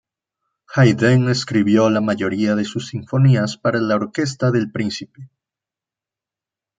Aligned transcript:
Haydn 0.65 1.29
escribió 1.29 1.91
la 1.91 2.01
mayoría 2.01 2.55
de 2.55 2.63
sus 2.65 2.87
sinfonías 2.87 3.57
para 3.57 3.79
la 3.79 3.93
orquesta 3.97 4.49
del 4.49 4.71
príncipe. 4.71 5.29